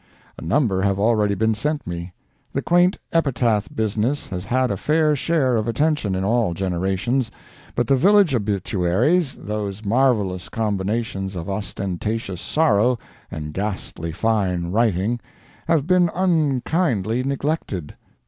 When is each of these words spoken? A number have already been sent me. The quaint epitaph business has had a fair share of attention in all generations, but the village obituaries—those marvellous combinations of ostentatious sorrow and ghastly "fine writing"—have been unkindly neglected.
A 0.35 0.41
number 0.43 0.81
have 0.81 0.97
already 0.97 1.35
been 1.35 1.53
sent 1.53 1.85
me. 1.85 2.11
The 2.53 2.63
quaint 2.63 2.97
epitaph 3.13 3.69
business 3.69 4.29
has 4.29 4.45
had 4.45 4.71
a 4.71 4.75
fair 4.75 5.15
share 5.15 5.57
of 5.57 5.67
attention 5.67 6.15
in 6.15 6.23
all 6.23 6.55
generations, 6.55 7.29
but 7.75 7.85
the 7.85 7.95
village 7.95 8.33
obituaries—those 8.33 9.85
marvellous 9.85 10.49
combinations 10.49 11.35
of 11.35 11.47
ostentatious 11.51 12.41
sorrow 12.41 12.97
and 13.29 13.53
ghastly 13.53 14.11
"fine 14.11 14.71
writing"—have 14.71 15.85
been 15.85 16.09
unkindly 16.15 17.21
neglected. 17.21 17.95